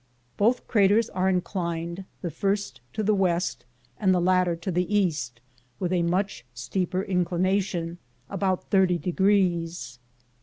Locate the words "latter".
4.19-4.55